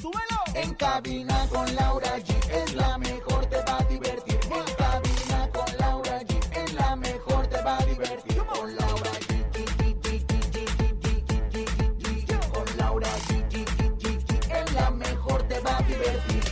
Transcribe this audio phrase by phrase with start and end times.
[0.00, 0.38] ¡Súbelo!
[0.54, 4.38] En cabina con Laura G es la mejor, te va a divertir.
[4.44, 8.36] En cabina con Laura G es la mejor, te va a divertir.
[8.44, 9.42] Con Laura G.
[12.52, 13.56] Con Laura G.
[14.52, 16.42] Es la mejor, te va a divertir.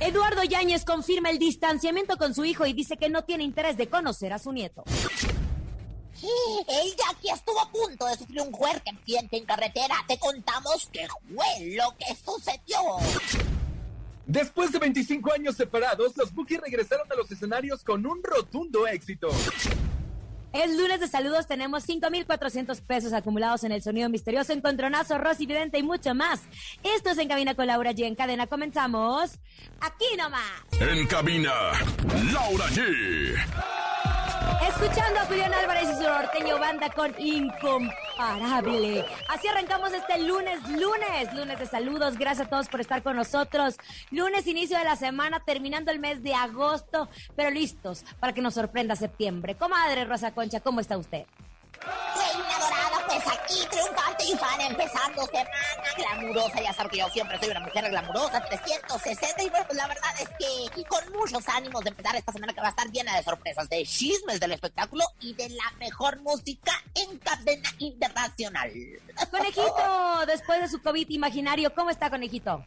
[0.00, 3.88] Eduardo Yáñez confirma el distanciamiento con su hijo y dice que no tiene interés de
[3.88, 4.84] conocer a su nieto.
[6.22, 9.96] Él ya aquí estuvo a punto de sufrir un fuerte accidente en carretera.
[10.06, 12.78] Te contamos qué fue lo que sucedió.
[14.26, 19.28] Después de 25 años separados, los Bookies regresaron a los escenarios con un rotundo éxito.
[20.52, 25.78] El lunes de saludos tenemos 5,400 pesos acumulados en el sonido misterioso, encontronazo, Rosy Vidente
[25.78, 26.40] y mucho más.
[26.82, 28.04] Esto es En Cabina con Laura G.
[28.04, 29.38] En cadena comenzamos
[29.80, 30.42] aquí nomás.
[30.78, 31.52] En cabina,
[32.32, 34.21] Laura G.
[34.68, 39.04] Escuchando a Julián Álvarez y su norteño banda con Incomparable.
[39.28, 42.18] Así arrancamos este lunes, lunes, lunes de saludos.
[42.18, 43.76] Gracias a todos por estar con nosotros.
[44.10, 48.54] Lunes, inicio de la semana, terminando el mes de agosto, pero listos para que nos
[48.54, 49.54] sorprenda septiembre.
[49.54, 51.26] Comadre Rosa Concha, ¿cómo está usted?
[51.84, 55.50] Reina Dorada, pues aquí triunfante y fan empezando semana
[55.96, 56.60] glamurosa.
[56.60, 59.42] Ya saben que yo siempre soy una mujer glamurosa, 360.
[59.42, 62.60] Y bueno, pues la verdad es que con muchos ánimos de empezar esta semana que
[62.60, 66.72] va a estar llena de sorpresas, de chismes del espectáculo y de la mejor música
[66.94, 68.72] en cadena internacional.
[69.30, 72.64] Conejito, después de su COVID imaginario, ¿cómo está, Conejito?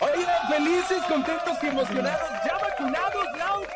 [0.00, 3.26] Oigan, felices, contentos y emocionados, ya vacunados.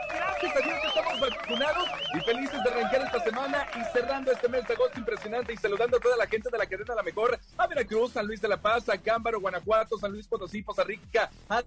[0.08, 4.66] Gracias a Dios estamos vacunados y felices de arrancar esta semana y cerrando este mes
[4.66, 7.66] de agosto impresionante y saludando a toda la gente de la cadena La Mejor, a
[7.66, 11.62] Veracruz, San Luis de la Paz, a Cámbaro, Guanajuato, San Luis Potosí, Poza Rica, a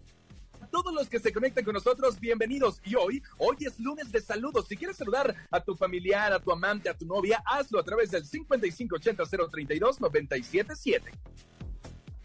[0.74, 2.82] todos los que se conectan con nosotros, bienvenidos.
[2.84, 4.66] Y hoy, hoy es lunes de saludos.
[4.68, 8.10] Si quieres saludar a tu familiar, a tu amante, a tu novia, hazlo a través
[8.10, 11.04] del 5580-032-977.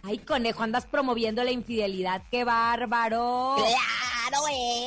[0.03, 2.23] Ay, conejo, andas promoviendo la infidelidad.
[2.31, 3.57] ¡Qué bárbaro!
[3.57, 4.45] Claro,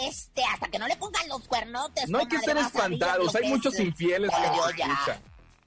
[0.08, 2.10] este, hasta que no le pongan los cuernotes.
[2.10, 3.80] No hay que ver espantados, hay que muchos es.
[3.82, 5.20] infieles que escuchan.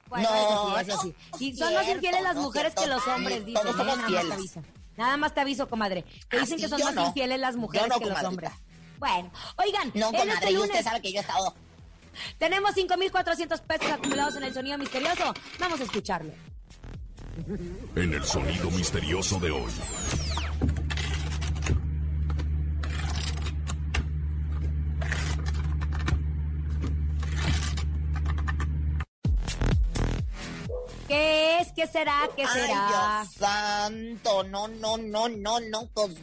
[0.08, 1.38] Bueno, No, eso sí, eso sí.
[1.38, 3.62] no, Y no son más infieles las no es mujeres que los hombres, dicen.
[3.62, 4.32] todos somos Nada más te fieles.
[4.38, 4.62] aviso.
[4.96, 6.04] Nada más te aviso, comadre.
[6.28, 7.06] Que Ah, dicen que son más no.
[7.06, 8.50] infieles las mujeres no, que los hombres.
[8.98, 11.54] Bueno, oigan, No, en este comadre, y usted sabe que yo he estado...
[12.38, 15.34] tenemos 5,400 pesos acumulados en el sonido misterioso.
[15.58, 16.32] Vamos a escucharlo.
[17.96, 19.72] En el sonido misterioso de hoy.
[31.06, 31.68] ¿Qué es?
[31.72, 32.22] ¿Qué será?
[32.34, 32.88] ¿Qué Ay, será?
[32.88, 36.16] Dios santo, no, no, no, no, no, pues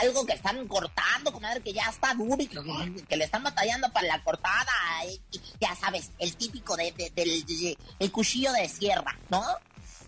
[0.00, 3.90] algo que están cortando, comadre, que ya está duro y que, que le están batallando
[3.92, 4.70] para la cortada.
[5.08, 5.20] y
[5.60, 9.42] ya sabes, el típico de, de- del de- el cuchillo de sierra, ¿no?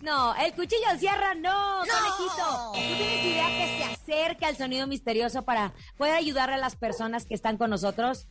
[0.01, 1.91] No, el cuchillo de sierra no, No.
[1.93, 2.71] conejito.
[2.73, 7.25] ¿Tú tienes idea que se acerque al sonido misterioso para poder ayudar a las personas
[7.25, 8.27] que están con nosotros?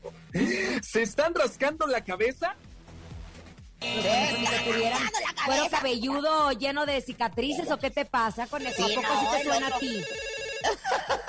[0.82, 2.54] ¿Se están rascando la cabeza?
[3.80, 5.02] Que tuvieran
[5.44, 8.82] cuero cabelludo lleno de cicatrices o qué te pasa, conejo?
[8.82, 10.02] ¿A Sí, poco no, sí te el suena a ti?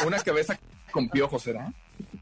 [0.06, 0.58] Una cabeza
[0.92, 1.74] con piojos, ¿será?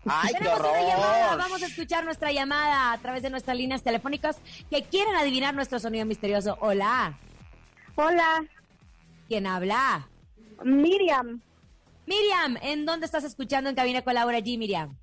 [0.07, 1.37] Ay, qué Tenemos una llamada, horror.
[1.37, 4.37] vamos a escuchar nuestra llamada a través de nuestras líneas telefónicas
[4.71, 6.57] que quieren adivinar nuestro sonido misterioso.
[6.61, 7.17] Hola,
[7.95, 8.43] Hola,
[9.27, 10.07] ¿quién habla?
[10.63, 11.41] Miriam,
[12.05, 14.97] Miriam, ¿en dónde estás escuchando en Cabina con Laura G, Miriam?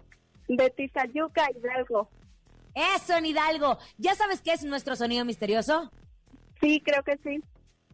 [0.49, 2.11] de Tizayuca, Hidalgo.
[2.75, 3.79] Eso, en Hidalgo.
[3.99, 5.93] ¿Ya sabes qué es nuestro sonido misterioso?
[6.61, 7.41] Sí, creo que sí.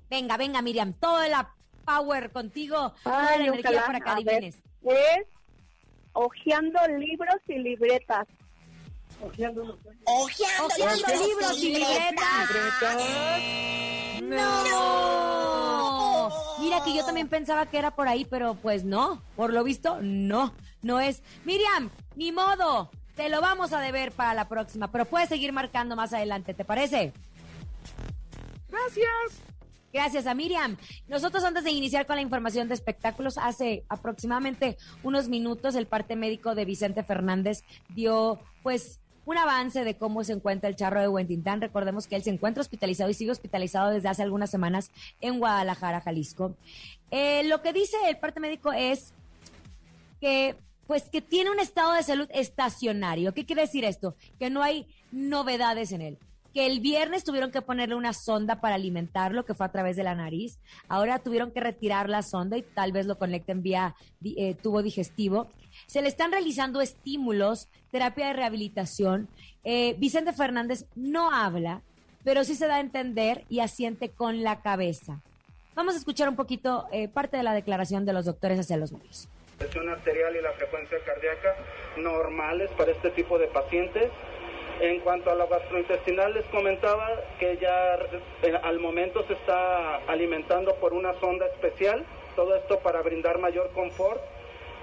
[0.08, 3.86] Venga, venga, Miriam, toda la power contigo, toda la Ay, energía ojalá.
[3.86, 4.56] para que ver, adivines.
[4.84, 5.26] Es
[6.14, 8.26] hojeando libros y libretas.
[9.20, 12.50] Ojeando, Ojeando libros y libretas.
[14.22, 15.66] ¡No!
[16.60, 19.22] Mira que yo también pensaba que era por ahí, pero pues no.
[19.36, 20.54] Por lo visto, no.
[20.82, 21.22] No es.
[21.44, 22.90] Miriam, ni modo.
[23.14, 26.64] Te lo vamos a deber para la próxima, pero puedes seguir marcando más adelante, ¿te
[26.64, 27.12] parece?
[28.68, 29.42] Gracias.
[29.92, 30.76] Gracias a Miriam.
[31.08, 36.16] Nosotros antes de iniciar con la información de espectáculos, hace aproximadamente unos minutos el parte
[36.16, 37.62] médico de Vicente Fernández
[37.94, 41.60] dio pues un avance de cómo se encuentra el charro de Huentintán.
[41.60, 44.90] Recordemos que él se encuentra hospitalizado y sigue hospitalizado desde hace algunas semanas
[45.20, 46.54] en Guadalajara, Jalisco.
[47.10, 49.12] Eh, lo que dice el parte médico es
[50.20, 50.56] que
[50.86, 53.34] pues que tiene un estado de salud estacionario.
[53.34, 54.14] ¿Qué quiere decir esto?
[54.38, 56.18] Que no hay novedades en él.
[56.54, 60.04] Que el viernes tuvieron que ponerle una sonda para alimentarlo, que fue a través de
[60.04, 60.58] la nariz.
[60.88, 65.48] Ahora tuvieron que retirar la sonda y tal vez lo conecten vía eh, tubo digestivo.
[65.86, 69.28] Se le están realizando estímulos, terapia de rehabilitación.
[69.64, 71.82] Eh, Vicente Fernández no habla,
[72.24, 75.20] pero sí se da a entender y asiente con la cabeza.
[75.74, 78.92] Vamos a escuchar un poquito eh, parte de la declaración de los doctores hacia los
[78.92, 79.28] medios.
[79.58, 81.54] presión arterial y la frecuencia cardíaca
[81.98, 84.10] normales para este tipo de pacientes.
[84.80, 87.08] En cuanto a lo gastrointestinal, les comentaba
[87.38, 87.94] que ya
[88.42, 93.70] eh, al momento se está alimentando por una sonda especial, todo esto para brindar mayor
[93.72, 94.20] confort.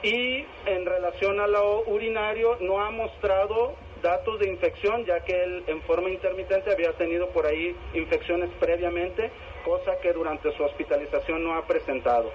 [0.03, 5.63] Y en relación a lo urinario, no ha mostrado datos de infección, ya que él
[5.67, 9.31] en forma intermitente había tenido por ahí infecciones previamente,
[9.63, 12.31] cosa que durante su hospitalización no ha presentado.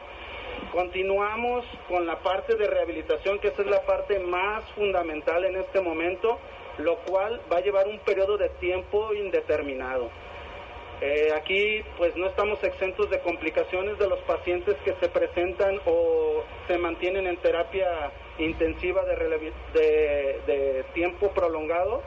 [0.72, 5.82] Continuamos con la parte de rehabilitación, que esa es la parte más fundamental en este
[5.82, 6.38] momento,
[6.78, 10.08] lo cual va a llevar un periodo de tiempo indeterminado.
[11.00, 16.42] Eh, aquí pues no estamos exentos de complicaciones de los pacientes que se presentan o
[16.66, 22.02] se mantienen en terapia intensiva de, tiempo prolongado,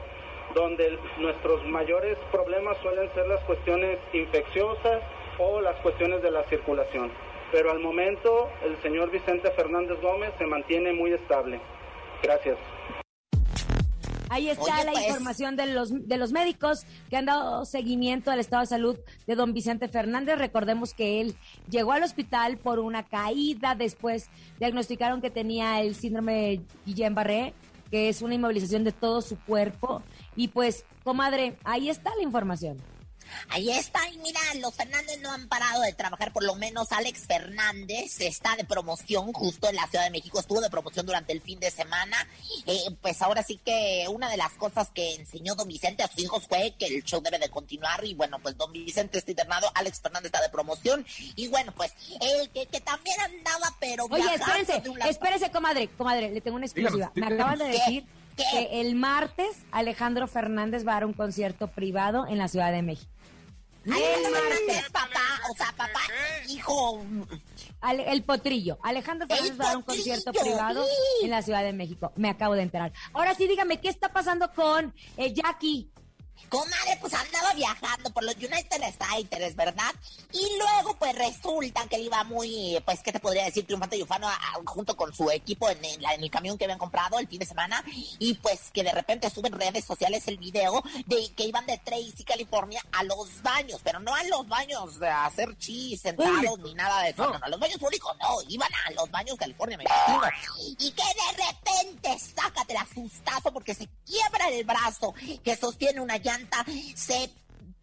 [0.54, 5.02] donde nuestros mayores problemas suelen ser las cuestiones infecciosas
[5.38, 7.10] o las cuestiones de la circulación.
[7.50, 11.60] Pero al momento el señor Vicente Fernández Gómez se mantiene muy estable.
[12.22, 12.58] Gracias.
[14.32, 15.08] Ahí está Oye, la pues.
[15.08, 18.96] información de los, de los médicos que han dado seguimiento al estado de salud
[19.26, 20.38] de don Vicente Fernández.
[20.38, 21.36] Recordemos que él
[21.68, 27.52] llegó al hospital por una caída, después diagnosticaron que tenía el síndrome de Guillain-Barré,
[27.90, 30.02] que es una inmovilización de todo su cuerpo.
[30.34, 32.78] Y pues, comadre, ahí está la información.
[33.48, 37.26] Ahí está, y mira, los Fernández no han parado de trabajar, por lo menos Alex
[37.26, 41.40] Fernández está de promoción justo en la Ciudad de México, estuvo de promoción durante el
[41.40, 42.16] fin de semana,
[42.66, 46.20] Eh, pues ahora sí que una de las cosas que enseñó don Vicente a sus
[46.20, 49.70] hijos fue que el show debe de continuar, y bueno, pues don Vicente está internado,
[49.74, 51.04] Alex Fernández está de promoción,
[51.36, 55.50] y bueno, pues el que, que también andaba, pero Oye, espérense, de un lado- espérese,
[55.50, 57.10] comadre, comadre, le tengo una exclusiva.
[57.14, 58.04] Díganos, Me acaban de decir
[58.36, 58.44] ¿Qué?
[58.50, 62.82] que el martes Alejandro Fernández va a dar un concierto privado en la Ciudad de
[62.82, 63.10] México.
[63.84, 66.00] Alejandro Fernández, papá, o sea, papá,
[66.48, 67.04] hijo,
[67.80, 68.78] Ale- el potrillo.
[68.82, 71.24] Alejandro Fernández va a dar un concierto privado sí.
[71.24, 72.12] en la Ciudad de México.
[72.16, 72.92] Me acabo de enterar.
[73.12, 75.90] Ahora sí, dígame, ¿qué está pasando con eh, Jackie?
[76.48, 79.94] Comadre, pues andaba viajando por los United States, ¿verdad?
[80.32, 83.64] Y luego, pues resulta que él iba muy, pues, ¿qué te podría decir?
[83.64, 86.64] Triunfante y ufano a- a- junto con su equipo en, el- en el camión que
[86.64, 87.82] habían comprado el fin de semana.
[88.18, 91.78] Y pues que de repente sube en redes sociales el video de que iban de
[91.78, 93.80] Tracy, California, a los baños.
[93.82, 97.22] Pero no a los baños de hacer chis sentados ni nada de eso.
[97.24, 97.32] No.
[97.32, 98.42] No, no, a los baños públicos no.
[98.48, 100.20] Iban a los baños California, me imagino.
[100.78, 106.16] Y que de repente, sácate el asustazo porque se quiebra el brazo que sostiene una
[106.22, 106.64] llanta,
[106.94, 107.30] se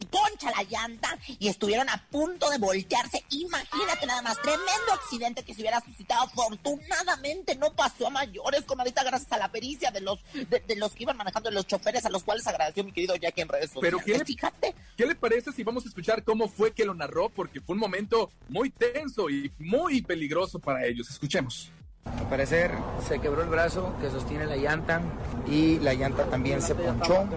[0.09, 3.23] poncha la llanta y estuvieron a punto de voltearse.
[3.29, 6.23] Imagínate nada más, tremendo accidente que se hubiera suscitado.
[6.23, 10.93] Afortunadamente no pasó a mayores, comadita, gracias a la pericia de los, de, de los
[10.93, 13.99] que iban manejando los choferes, a los cuales agradeció mi querido Jackie en redes Pero
[13.99, 14.23] sociales.
[14.23, 14.33] ¿qué?
[14.33, 14.75] Fíjate.
[14.95, 17.29] ¿Qué le parece si vamos a escuchar cómo fue que lo narró?
[17.29, 21.09] Porque fue un momento muy tenso y muy peligroso para ellos.
[21.09, 21.71] Escuchemos.
[22.17, 22.71] Al parecer
[23.07, 25.01] se quebró el brazo que sostiene la llanta
[25.47, 27.27] y la llanta también se ponchó.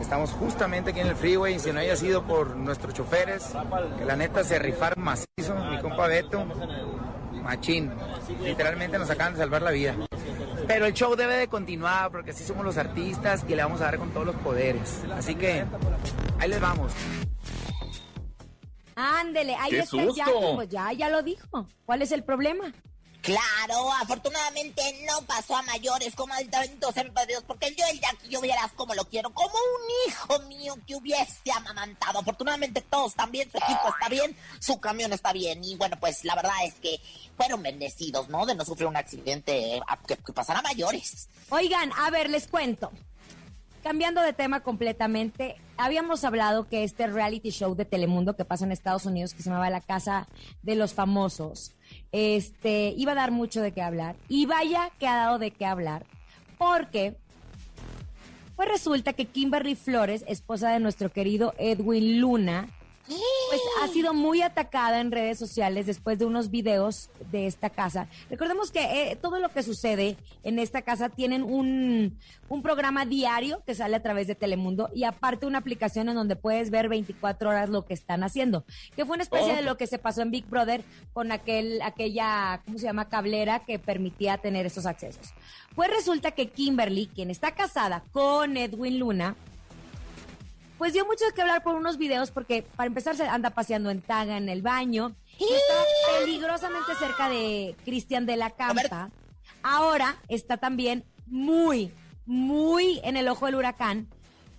[0.00, 3.52] Estamos justamente aquí en el freeway y si no haya sido por nuestros choferes,
[3.98, 6.44] que la neta se rifaron macizo, mi compa Beto,
[7.42, 7.92] machín.
[8.42, 9.94] Literalmente nos acaban de salvar la vida.
[10.66, 13.84] Pero el show debe de continuar porque así somos los artistas y le vamos a
[13.84, 15.02] dar con todos los poderes.
[15.16, 15.64] Así que
[16.38, 16.92] ahí les vamos.
[18.96, 20.24] Ándele, ahí ¡Qué está el susto!
[20.24, 21.68] Jackie, pues ya, ya lo dijo.
[21.84, 22.72] ¿Cuál es el problema?
[23.26, 26.14] Claro, afortunadamente no pasó a mayores,
[26.92, 30.08] sea mi padre Dios, porque yo el Jackie, yo vieras como lo quiero, como un
[30.08, 32.20] hijo mío que hubiese amamantado.
[32.20, 36.24] Afortunadamente todos están bien, su equipo está bien, su camión está bien, y bueno, pues
[36.24, 37.00] la verdad es que
[37.36, 38.46] fueron bendecidos, ¿no?
[38.46, 41.28] De no sufrir un accidente, a- que, que pasara a mayores.
[41.50, 42.92] Oigan, a ver, les cuento.
[43.86, 48.72] Cambiando de tema completamente, habíamos hablado que este reality show de Telemundo que pasa en
[48.72, 50.26] Estados Unidos, que se llamaba La Casa
[50.64, 51.76] de los Famosos,
[52.10, 54.16] este, iba a dar mucho de qué hablar.
[54.28, 56.04] Y vaya que ha dado de qué hablar,
[56.58, 57.16] porque
[58.56, 62.68] pues resulta que Kimberly Flores, esposa de nuestro querido Edwin Luna,
[63.06, 68.08] pues ha sido muy atacada en redes sociales después de unos videos de esta casa.
[68.30, 73.62] Recordemos que eh, todo lo que sucede en esta casa tienen un, un programa diario
[73.64, 77.50] que sale a través de Telemundo y aparte una aplicación en donde puedes ver 24
[77.50, 79.56] horas lo que están haciendo, que fue una especie Oh.
[79.56, 80.82] de lo que se pasó en Big Brother
[81.12, 83.08] con aquel, aquella, ¿cómo se llama?
[83.08, 85.32] Cablera que permitía tener esos accesos.
[85.74, 89.36] Pues resulta que Kimberly, quien está casada con Edwin Luna,
[90.78, 94.00] pues dio mucho que hablar por unos videos porque para empezar se anda paseando en
[94.02, 99.10] taga en el baño y está peligrosamente cerca de Cristian de la Campa.
[99.62, 101.92] Ahora está también muy,
[102.26, 104.08] muy en el ojo del huracán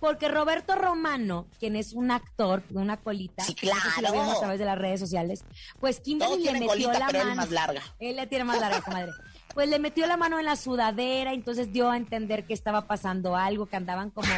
[0.00, 4.08] porque Roberto Romano, quien es un actor de una colita, Sí, no sé si lo
[4.08, 4.12] claro.
[4.12, 5.44] vieron a través de las redes sociales,
[5.80, 7.40] pues Kimberly le metió colita, la pero él mano.
[7.40, 7.82] más larga.
[7.98, 9.10] Él le tiene más larga, comadre.
[9.58, 13.34] Pues le metió la mano en la sudadera, entonces dio a entender que estaba pasando
[13.34, 14.28] algo, que andaban como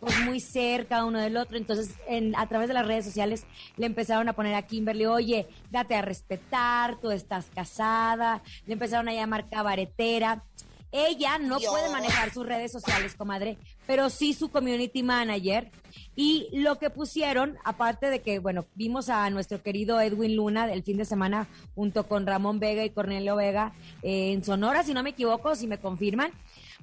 [0.00, 1.58] pues muy cerca uno del otro.
[1.58, 3.44] Entonces, en, a través de las redes sociales
[3.76, 8.42] le empezaron a poner a Kimberly, oye, date a respetar, tú estás casada.
[8.64, 10.42] Le empezaron a llamar cabaretera.
[10.92, 11.72] Ella no Dios.
[11.72, 13.56] puede manejar sus redes sociales, comadre,
[13.86, 15.70] pero sí su community manager.
[16.14, 20.82] Y lo que pusieron, aparte de que, bueno, vimos a nuestro querido Edwin Luna el
[20.82, 23.72] fin de semana junto con Ramón Vega y Cornelio Vega
[24.02, 26.30] eh, en Sonora, si no me equivoco, si me confirman.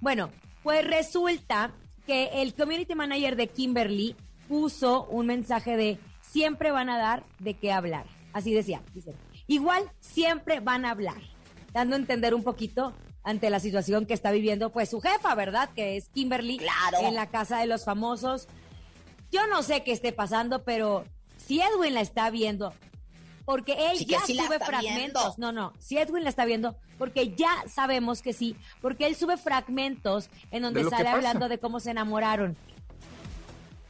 [0.02, 0.32] Bueno,
[0.64, 1.76] pues resulta
[2.08, 4.16] que el community manager de Kimberly
[4.48, 8.06] puso un mensaje de siempre van a dar de qué hablar.
[8.34, 9.14] Así decía, dice.
[9.46, 11.22] Igual siempre van a hablar,
[11.74, 15.70] dando a entender un poquito ante la situación que está viviendo pues su jefa, ¿verdad?
[15.76, 17.00] Que es Kimberly Claro.
[17.08, 18.48] en la casa de los famosos.
[19.32, 21.06] Yo no sé qué esté pasando, pero
[21.38, 22.74] si Edwin la está viendo,
[23.46, 25.36] porque él Sí ya sí sube fragmentos.
[25.36, 25.36] viendo.
[25.38, 29.38] No, no, si Edwin la está viendo, porque ya sabemos que sí, porque él sube
[29.38, 32.56] fragmentos en donde sale hablando de cómo se enamoraron.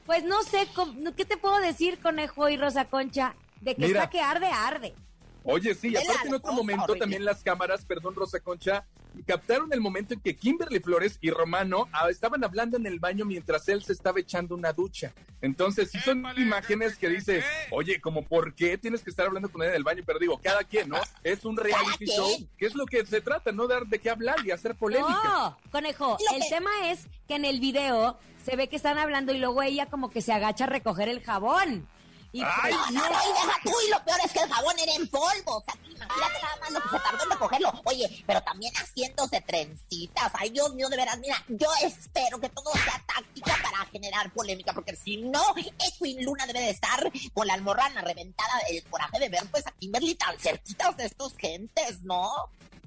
[0.06, 3.36] Pues no sé, cómo- ¿qué te puedo decir, Conejo y Rosa Concha?
[3.62, 4.00] De que Mira.
[4.00, 4.96] está que arde, arde.
[5.44, 7.00] Oye, sí, aparte en otro momento horrible.
[7.00, 8.86] también las cámaras, perdón Rosa Concha,
[9.26, 13.26] captaron el momento en que Kimberly Flores y Romano ah, estaban hablando en el baño
[13.26, 15.14] mientras él se estaba echando una ducha.
[15.42, 19.64] Entonces, sí son imágenes que dices, oye, como por qué tienes que estar hablando con
[19.64, 20.98] él en el baño, pero digo, cada quien, ¿no?
[21.24, 24.38] Es un reality show, que es lo que se trata, no dar de qué hablar
[24.46, 25.22] y hacer polémica.
[25.24, 29.38] No, Conejo, el tema es que en el video se ve que están hablando y
[29.38, 31.88] luego ella como que se agacha a recoger el jabón.
[32.32, 34.78] Y Ay, pues, No, no, y deja tú, y lo peor es que el jabón
[34.78, 35.58] era en polvo.
[35.58, 37.82] O sea, imagínate nada más lo que se tardó en recogerlo.
[37.86, 40.32] Oye, pero también haciéndose trencitas.
[40.36, 44.74] Ay, Dios mío, de veras, mira, yo espero que todo sea táctica para generar polémica,
[44.74, 49.30] porque si no, Edwin Luna debe de estar con la almorrana reventada del coraje de
[49.30, 52.32] ver, pues, a Kimberly tan cerquitas de estos gentes, ¿no?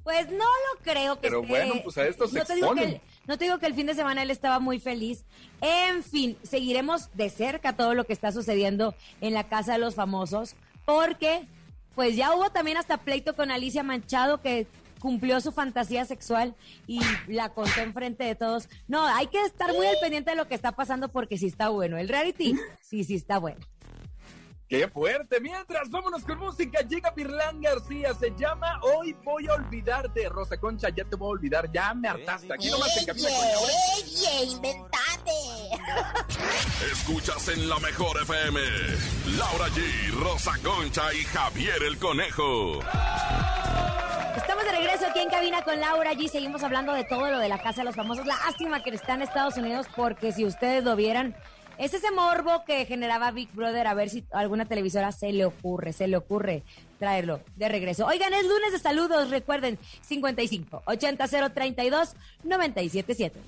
[0.04, 2.74] pues no lo creo que Pero esté- bueno, pues a esto se no te digo
[2.74, 3.02] que exponen.
[3.26, 5.24] No te digo que el fin de semana él estaba muy feliz.
[5.60, 9.94] En fin, seguiremos de cerca todo lo que está sucediendo en la casa de los
[9.94, 11.46] famosos, porque
[11.94, 14.66] pues ya hubo también hasta pleito con Alicia Manchado que
[14.98, 16.54] cumplió su fantasía sexual
[16.86, 18.68] y la contó enfrente de todos.
[18.86, 21.68] No, hay que estar muy al pendiente de lo que está pasando porque sí está
[21.68, 21.98] bueno.
[21.98, 23.60] El reality, sí, sí está bueno.
[24.72, 25.38] ¡Qué fuerte!
[25.38, 26.80] Mientras, vámonos con música.
[26.80, 28.14] Llega Virlán García.
[28.14, 30.26] Se llama Hoy voy a olvidarte.
[30.30, 31.70] Rosa Concha, ya te voy a olvidar.
[31.70, 32.54] Ya me hartaste.
[32.54, 33.28] Aquí nomás en cabina.
[33.28, 35.30] ¡Ey, inventate!
[36.90, 38.60] Escuchas en la mejor FM.
[39.36, 42.78] Laura G, Rosa Concha y Javier el Conejo.
[44.34, 46.30] Estamos de regreso aquí en cabina con Laura G.
[46.30, 48.24] Seguimos hablando de todo lo de la casa de los famosos.
[48.24, 51.36] Lástima que está en Estados Unidos porque si ustedes lo vieran,
[51.78, 55.44] es ese morbo que generaba Big Brother a ver si a alguna televisora se le
[55.44, 56.62] ocurre, se le ocurre
[56.98, 58.06] traerlo de regreso.
[58.06, 62.14] Oigan, es lunes de saludos, recuerden, 55 80 032
[62.44, 63.38] 977.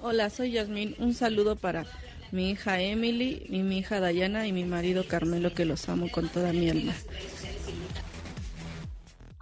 [0.00, 0.96] Hola, soy Yasmín.
[0.98, 1.84] Un saludo para
[2.32, 6.52] mi hija Emily mi hija Dayana y mi marido Carmelo, que los amo con toda
[6.52, 6.94] mi alma.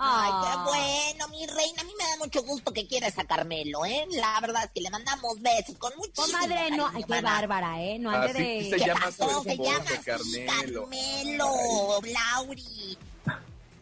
[0.03, 0.65] Ay, qué Ah.
[0.67, 1.83] bueno, mi reina.
[1.83, 4.07] A mí me da mucho gusto que quieras a Carmelo, ¿eh?
[4.13, 7.33] La verdad es que le mandamos besos con muchísimo Comadre, no, cariño, ay, qué mana.
[7.33, 7.99] bárbara, ¿eh?
[7.99, 8.71] No ande Así de...
[8.71, 9.29] se ¿Qué llama pasó?
[9.31, 10.81] su Se esposa, llama así, Carmelo.
[10.89, 12.99] Carmelo, Lauri.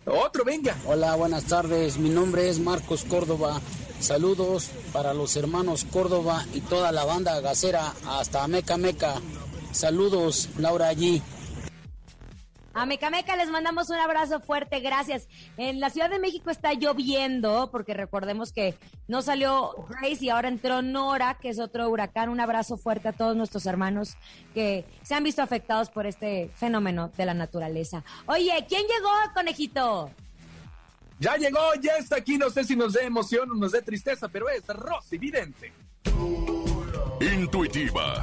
[0.07, 0.77] Otro, venga.
[0.87, 1.99] Hola, buenas tardes.
[1.99, 3.61] Mi nombre es Marcos Córdoba.
[4.01, 9.21] Saludos para los hermanos Córdoba y toda la banda gacera hasta Meca Meca.
[9.73, 11.23] Saludos, Laura allí.
[12.79, 15.27] A Mecameca les mandamos un abrazo fuerte, gracias.
[15.57, 18.77] En la Ciudad de México está lloviendo, porque recordemos que
[19.09, 22.29] no salió Grace y ahora entró Nora, que es otro huracán.
[22.29, 24.17] Un abrazo fuerte a todos nuestros hermanos
[24.55, 28.05] que se han visto afectados por este fenómeno de la naturaleza.
[28.27, 30.13] Oye, ¿quién llegó, conejito?
[31.19, 32.39] Ya llegó, ya está aquí.
[32.39, 35.73] No sé si nos dé emoción o nos dé tristeza, pero es Rosy Vidente.
[37.21, 38.23] Intuitiva,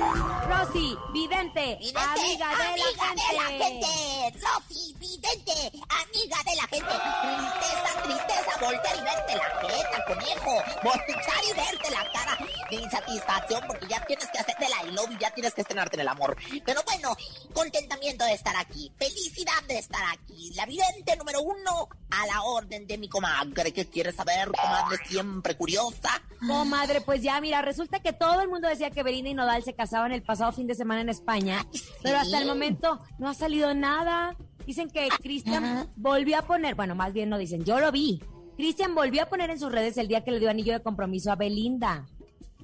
[0.00, 4.40] Rosy, vidente, Vidente, amiga de la de la gente.
[4.40, 5.52] Rosy, vidente,
[5.88, 6.94] amiga de la gente.
[7.20, 10.62] Tristeza, tristeza, voltear y verte la jeta, conejo.
[10.82, 12.38] Voltear y verte la cara
[12.70, 15.96] de insatisfacción porque ya tienes que hacerte la I love y ya tienes que estrenarte
[15.96, 16.36] en el amor.
[16.64, 17.16] Pero bueno,
[17.52, 18.90] contentamiento de estar aquí.
[18.98, 20.52] Felicidad de estar aquí.
[20.54, 23.72] La vidente número uno a la orden de mi comadre.
[23.72, 24.98] ¿Qué quieres saber, comadre?
[25.06, 26.22] Siempre curiosa.
[26.46, 29.74] Comadre, pues ya, mira, resulta que todo el mundo decía que Belinda y Nodal se
[29.90, 31.66] casaban el pasado fin de semana en España,
[32.00, 34.36] pero hasta el momento no ha salido nada.
[34.64, 38.22] Dicen que Cristian volvió a poner, bueno, más bien no dicen, yo lo vi.
[38.56, 41.32] Cristian volvió a poner en sus redes el día que le dio anillo de compromiso
[41.32, 42.06] a Belinda.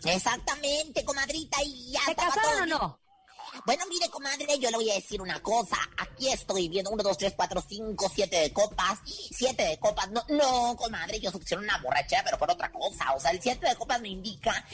[0.04, 3.00] Exactamente, comadrita, y ya ¿Se casaron todo o no?
[3.64, 5.78] Bueno, mire, comadre, yo le voy a decir una cosa.
[6.16, 9.00] Aquí estoy viendo uno, dos, tres, cuatro, cinco, siete de copas.
[9.04, 10.10] Siete de copas.
[10.10, 13.12] No, no, comadre, yo succiono una borrachera, pero por otra cosa.
[13.14, 14.64] O sea, el siete de copas me indica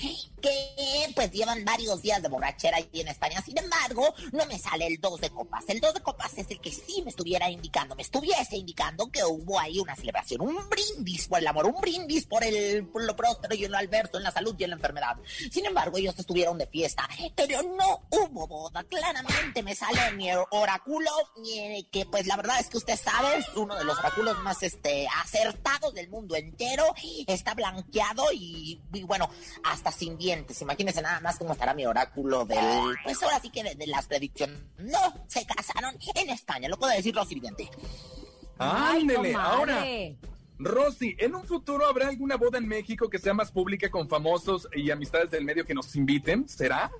[0.40, 3.42] que, pues, llevan varios días de borrachera aquí en España.
[3.42, 5.64] Sin embargo, no me sale el dos de copas.
[5.66, 9.25] El dos de copas es el que sí me estuviera indicando, me estuviese indicando que
[9.25, 13.54] hubo ahí una celebración, un brindis por el amor, un brindis por el lo próspero
[13.56, 15.16] y en lo adverso, en la salud y en la enfermedad.
[15.50, 18.84] Sin embargo, ellos estuvieron de fiesta, pero no hubo boda.
[18.84, 23.46] Claramente me sale mi oráculo, eh, que pues la verdad es que usted sabe, es
[23.56, 26.84] uno de los oráculos más este acertados del mundo entero.
[27.26, 29.28] Está blanqueado y, y bueno,
[29.64, 30.60] hasta sin dientes.
[30.62, 32.58] Imagínense nada más cómo estará mi oráculo del.
[33.04, 34.60] Pues ahora sí que de, de las predicciones.
[34.78, 37.68] No se casaron en España, lo puedo decir lo siguiente.
[38.58, 39.84] Ándele, ahora.
[40.58, 44.68] Rosy, ¿en un futuro habrá alguna boda en México que sea más pública con famosos
[44.74, 46.48] y amistades del medio que nos inviten?
[46.48, 46.90] ¿Será?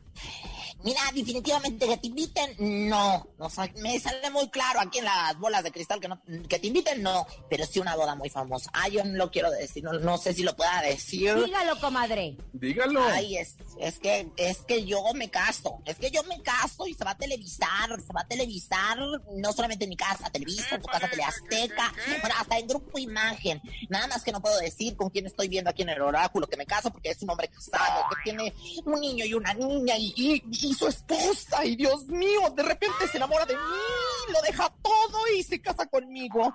[0.85, 2.57] Mira, definitivamente que te inviten,
[2.89, 3.27] no.
[3.39, 6.59] O sea, me sale muy claro aquí en las bolas de cristal que no, que
[6.59, 7.27] te inviten, no.
[7.49, 8.71] Pero sí una boda muy famosa.
[8.75, 11.35] Ah, yo no lo quiero decir, no, no sé si lo pueda decir.
[11.35, 12.37] Dígalo, comadre.
[12.53, 13.03] Dígalo.
[13.03, 15.81] Ay, es, es que, es que yo me caso.
[15.85, 17.89] Es que yo me caso y se va a televisar.
[18.01, 18.99] Se va a televisar
[19.37, 21.93] no solamente en mi casa, Televisa, en tu casa Teleazteca.
[22.21, 23.61] Bueno, hasta en Grupo Imagen.
[23.89, 26.57] Nada más que no puedo decir con quién estoy viendo aquí en el oráculo que
[26.57, 28.53] me caso porque es un hombre casado, que tiene
[28.85, 31.65] un niño y una niña y, y, y su esposa.
[31.65, 35.87] Y Dios mío, de repente se enamora de mí, lo deja todo y se casa
[35.87, 36.55] conmigo.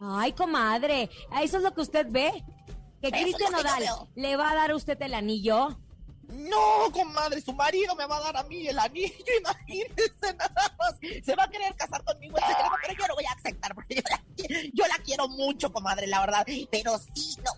[0.00, 2.44] Ay, comadre, eso es lo que usted ve.
[3.00, 3.84] Que Cristian Nodal
[4.16, 5.78] le va a dar a usted el anillo.
[6.28, 9.08] No, comadre, su marido me va a dar a mí el anillo,
[9.40, 10.94] imagínese nada más.
[11.24, 13.94] Se va a querer casar conmigo en secreto, pero yo lo voy a aceptar porque
[13.94, 14.22] yo la,
[14.74, 16.46] yo la quiero mucho, comadre, la verdad.
[16.70, 17.50] Pero sí, no,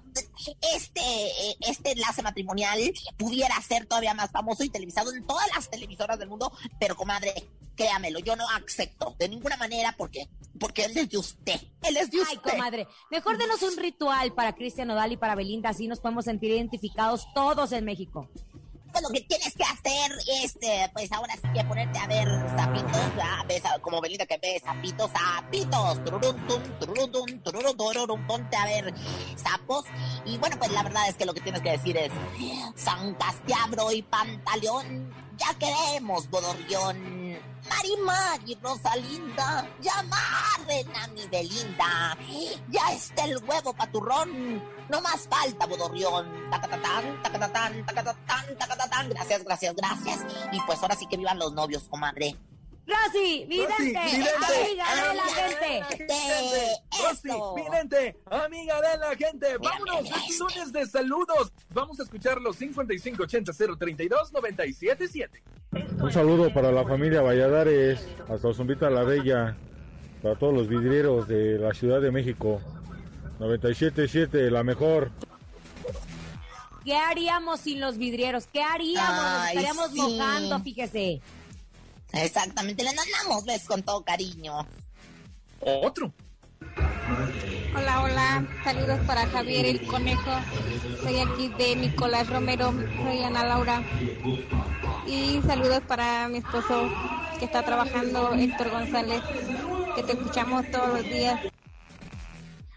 [0.74, 2.78] este, eh, este enlace matrimonial
[3.16, 7.48] pudiera ser todavía más famoso y televisado en todas las televisoras del mundo, pero comadre,
[7.74, 10.28] créamelo, yo no acepto de ninguna manera porque,
[10.60, 11.60] porque él es de usted.
[11.82, 12.52] Él es de Ay, usted.
[12.52, 16.50] comadre, mejor denos un ritual para Cristian Nodal y para Belinda, así nos podemos sentir
[16.52, 18.30] identificados todos en México.
[18.92, 22.28] Pues lo que tienes que hacer es, eh, pues ahora sí que ponerte a ver
[22.56, 28.26] zapitos, ah, ves, como Belinda que ve zapitos, zapitos, tururún, tum, tururún, tum, tururún, tururún,
[28.26, 28.94] ponte a ver
[29.36, 29.84] sapos.
[30.24, 32.10] Y bueno, pues la verdad es que lo que tienes que decir es,
[32.74, 37.19] San Castiabro y Pantaleón, ya queremos Bodorrión.
[37.68, 42.16] Marimar y Rosalinda, llamarren a mi Belinda.
[42.68, 46.50] Ya está el huevo paturrón, no más falta Bodorrión.
[46.50, 49.08] Tacatatán, tacatatán, tacatatán, tacatatán.
[49.10, 50.26] Gracias, gracias, gracias.
[50.52, 52.36] Y pues ahora sí que vivan los novios, comadre.
[52.90, 55.82] Rosy, vidente, vidente, amiga de la gente.
[56.98, 59.56] Rosy, vidente, amiga de la gente.
[59.58, 61.52] Vámonos, es lunes de saludos.
[61.72, 65.28] Vamos a escuchar los 5580-032-977.
[66.02, 69.56] Un saludo para la familia Valladares, hasta Zumbita la Bella,
[70.20, 72.60] para todos los vidrieros de la Ciudad de México.
[73.38, 75.12] 97.7, la mejor.
[76.84, 78.48] ¿Qué haríamos sin los vidrieros?
[78.52, 79.22] ¿Qué haríamos?
[79.22, 80.00] Nos estaríamos sí.
[80.00, 81.20] mojando, fíjese.
[82.12, 84.66] Exactamente, le mandamos besos con todo cariño.
[85.60, 86.12] Otro.
[87.74, 88.46] Hola, hola.
[88.64, 90.30] Saludos para Javier el Conejo.
[91.02, 92.72] Soy aquí de Nicolás Romero.
[93.04, 93.82] Soy Ana Laura.
[95.06, 96.88] Y saludos para mi esposo
[97.38, 99.22] que está trabajando, Héctor González,
[99.96, 101.40] que te escuchamos todos los días.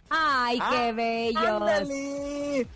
[0.10, 2.68] Ay, qué Ah, bellos.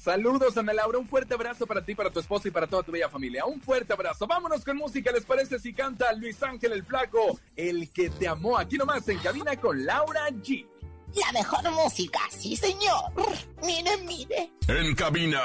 [0.00, 0.98] Saludos, Ana Laura.
[0.98, 3.44] Un fuerte abrazo para ti, para tu esposo y para toda tu bella familia.
[3.44, 4.26] Un fuerte abrazo.
[4.26, 5.12] Vámonos con música.
[5.12, 8.56] ¿Les parece si canta Luis Ángel el Flaco, el que te amó?
[8.56, 10.66] Aquí nomás en cabina con Laura G.
[11.14, 13.12] La mejor música, sí señor.
[13.62, 14.50] Mire, mire.
[14.68, 15.42] En cabina,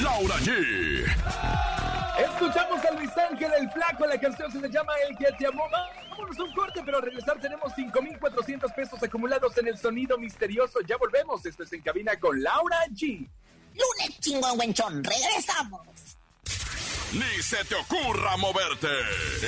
[0.00, 1.04] Laura G.
[2.22, 5.64] Escuchamos a Luis Ángel el Flaco, la canción se llama El que te amó.
[6.10, 10.78] Vámonos un corte, pero al regresar tenemos 5,400 pesos acumulados en el sonido misterioso.
[10.86, 13.28] Ya volvemos, esto es En Cabina con Laura G.
[13.74, 15.80] Lunes chingón, Wenchón, regresamos.
[17.12, 18.88] Ni se te ocurra moverte.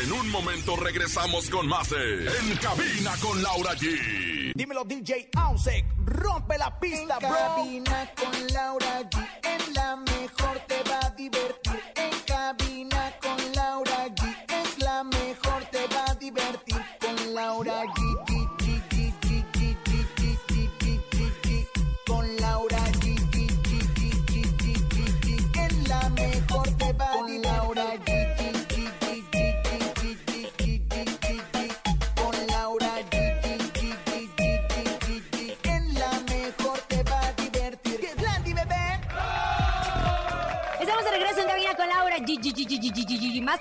[0.02, 4.52] En un momento regresamos con más de En Cabina con Laura G.
[4.54, 7.38] Dímelo DJ Ausek, rompe la pista, En bro.
[7.38, 9.26] cabina con Laura G.
[9.44, 11.63] En la mejor te va a divertir.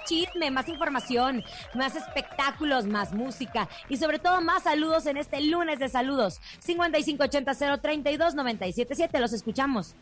[0.05, 5.79] Chisme, más información, más espectáculos, más música y sobre todo más saludos en este lunes
[5.79, 6.39] de saludos.
[6.65, 9.19] 5580-032-977.
[9.19, 9.95] Los escuchamos.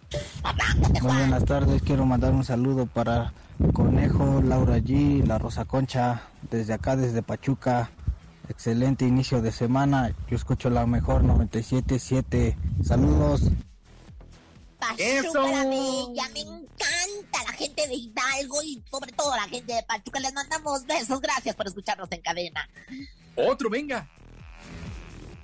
[1.02, 3.34] Muy buenas tardes, quiero mandar un saludo para
[3.74, 7.92] Conejo, Laura G, La Rosa Concha, desde acá, desde Pachuca.
[8.50, 12.56] Excelente inicio de semana, yo escucho la mejor 97.7.
[12.84, 13.50] Saludos.
[14.82, 19.84] Pachuca la Bella, me encanta la gente de Hidalgo y sobre todo la gente de
[19.84, 20.20] Pachuca.
[20.20, 22.68] Les mandamos besos, gracias por escucharnos en cadena.
[23.36, 24.10] Otro, venga.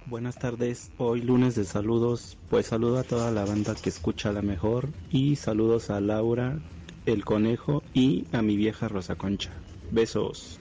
[0.08, 4.42] Buenas tardes, hoy lunes de saludos, pues saludo a toda la banda que escucha la
[4.42, 6.60] mejor y saludos a Laura,
[7.06, 9.52] el conejo y a mi vieja Rosa Concha.
[9.92, 10.60] Besos.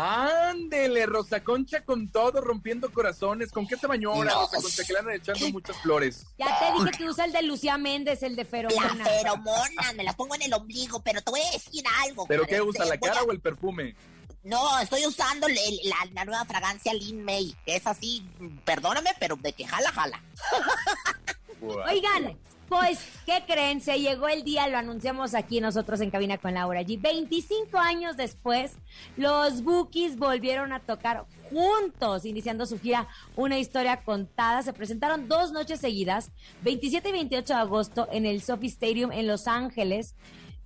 [0.00, 3.50] Ándele, Rosa Concha con todo, rompiendo corazones.
[3.50, 4.40] ¿Con qué se bañó ahora, No.
[4.42, 4.84] Rosa Concha?
[4.84, 6.26] Que le andan echando muchas flores.
[6.38, 9.04] Ya te dije que usa el de Lucía Méndez, el de La Feromona.
[9.04, 12.26] feromona, me la pongo en el ombligo, pero te voy a decir algo.
[12.26, 13.96] ¿Pero qué usa, la cara a- o el perfume?
[14.44, 18.24] No, estoy usando el- la, la nueva fragancia Lin May, que es así,
[18.64, 20.22] perdóname, pero de que jala, jala.
[21.60, 23.80] Oigan, pues, ¿qué creen?
[23.80, 27.00] Se llegó el día, lo anunciamos aquí nosotros en Cabina con Laura G.
[27.00, 28.72] 25 años después,
[29.16, 34.62] los Bookies volvieron a tocar juntos, iniciando su gira Una Historia Contada.
[34.62, 36.30] Se presentaron dos noches seguidas,
[36.62, 40.14] 27 y 28 de agosto, en el Sophie Stadium en Los Ángeles.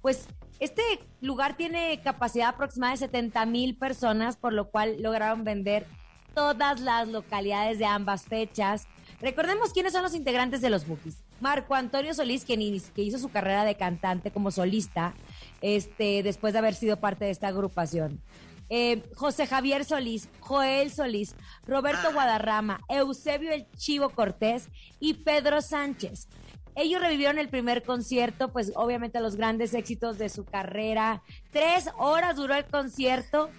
[0.01, 0.27] Pues
[0.59, 0.83] este
[1.21, 5.87] lugar tiene capacidad aproximada de 70 mil personas, por lo cual lograron vender
[6.35, 8.89] todas las localidades de ambas fechas.
[9.21, 11.23] Recordemos quiénes son los integrantes de los Bookies.
[11.43, 12.61] Marco Antonio Solís, quien
[12.95, 15.13] que hizo su carrera de cantante como solista,
[15.61, 18.23] este, después de haber sido parte de esta agrupación.
[18.71, 21.35] Eh, José Javier Solís, Joel Solís,
[21.67, 24.69] Roberto Guadarrama, Eusebio El Chivo Cortés
[25.01, 26.29] y Pedro Sánchez.
[26.77, 31.25] Ellos revivieron el primer concierto, pues obviamente los grandes éxitos de su carrera.
[31.51, 33.51] Tres horas duró el concierto,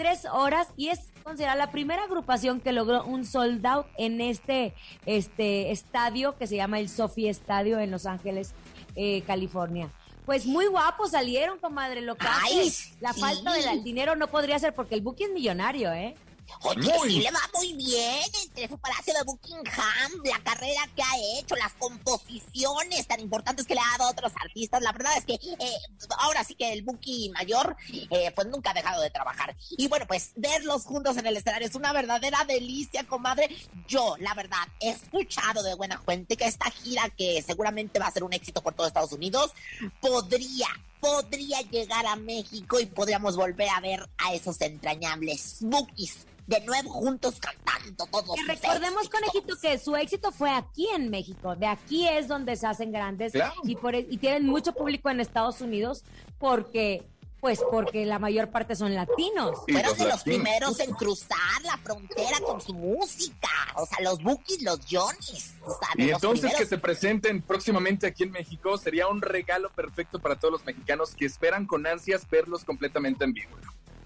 [0.00, 4.72] tres horas, y es considerada la primera agrupación que logró un sold out en este,
[5.04, 8.54] este estadio que se llama el Sophie Estadio en Los Ángeles,
[8.96, 9.90] eh, California.
[10.24, 12.94] Pues muy guapos salieron, comadre, lo que Ay, hace.
[13.00, 13.20] La sí.
[13.20, 16.14] falta del dinero no podría ser porque el Buki es millonario, ¿eh?
[16.62, 17.10] Oye, Muy.
[17.10, 21.56] sí le va muy bien entre su palacio de Buckingham, la carrera que ha hecho,
[21.56, 24.82] las composiciones tan importantes que le ha dado a otros artistas.
[24.82, 25.76] La verdad es que eh,
[26.18, 27.76] ahora sí que el Buki mayor,
[28.10, 29.56] eh, pues nunca ha dejado de trabajar.
[29.70, 33.48] Y bueno, pues verlos juntos en el escenario es una verdadera delicia, comadre.
[33.88, 38.12] Yo, la verdad, he escuchado de buena fuente que esta gira, que seguramente va a
[38.12, 39.52] ser un éxito por todo Estados Unidos,
[40.00, 40.68] podría
[41.00, 46.90] podría llegar a México y podríamos volver a ver a esos entrañables Bookies de nuevo
[46.90, 48.34] juntos cantando todos.
[48.36, 49.20] Que recordemos, éxitos.
[49.20, 51.54] conejito, que su éxito fue aquí en México.
[51.56, 53.54] De aquí es donde se hacen grandes Claro.
[53.62, 56.02] y, por, e- y tienen mucho público en Estados Unidos
[56.38, 57.06] porque,
[57.40, 59.58] pues, porque la mayor parte son latinos.
[59.70, 63.48] Fueron de los primeros en cruzar la frontera con su música.
[63.76, 65.54] O sea, los Bookies, los Johnnies.
[65.64, 66.58] O sea, de Y los entonces primeros.
[66.60, 71.14] que se presenten próximamente aquí en México sería un regalo perfecto para todos los mexicanos
[71.14, 73.56] que esperan con ansias verlos completamente en vivo.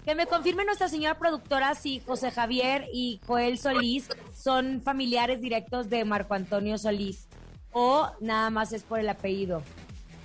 [0.05, 4.07] Que me confirme nuestra señora productora si José Javier y Joel Solís
[4.39, 7.27] son familiares directos de Marco Antonio Solís
[7.71, 9.63] o nada más es por el apellido.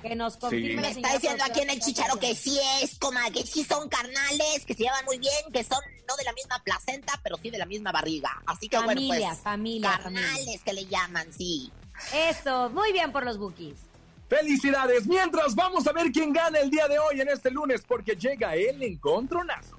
[0.03, 3.31] Que nos confirme la Me está diciendo aquí en el chicharo que sí es, coma,
[3.31, 6.63] que sí son carnales, que se llevan muy bien, que son no de la misma
[6.63, 8.31] placenta, pero sí de la misma barriga.
[8.47, 9.41] Así que bueno, Familia, pues.
[9.41, 10.61] familia, Carnales familia.
[10.65, 11.73] que le llaman, sí.
[12.15, 13.90] Eso, muy bien por los bookies.
[14.31, 15.09] ¡Felicidades!
[15.09, 18.55] Mientras vamos a ver quién gana el día de hoy en este lunes porque llega
[18.55, 19.77] el encontronazo.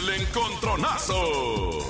[0.00, 1.88] El encontronazo.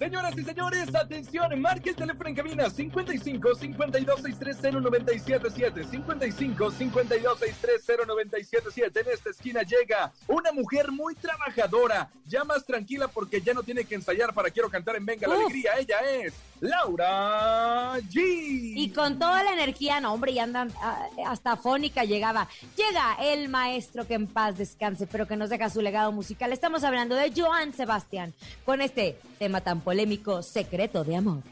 [0.00, 7.38] Señoras y señores, atención, marque el teléfono en cabina 55 52 630 977 55 52
[7.38, 13.52] 630 977 En esta esquina llega una mujer muy trabajadora, ya más tranquila porque ya
[13.52, 15.42] no tiene que ensayar para Quiero Cantar en Venga la Uf.
[15.42, 15.72] Alegría.
[15.78, 18.20] Ella es Laura G.
[18.76, 22.48] Y con toda la energía, no, hombre, y andan ah, hasta fónica llegaba.
[22.76, 26.52] Llega el maestro que en paz descanse, pero que nos deja su legado musical.
[26.52, 28.32] Estamos hablando de Joan Sebastián
[28.64, 31.42] con este tema tan polémico, Secreto de Amor.